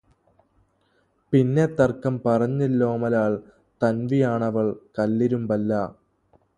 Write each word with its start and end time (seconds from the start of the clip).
പിന്നെത്തർക്കം 1.33 2.21
പറഞ്ഞില്ലയോമലാൾ; 2.25 3.35
തന്വിയാണവൾ 3.81 4.67
കല്ലല്ലിരുമ്പല്ല! 4.99 5.71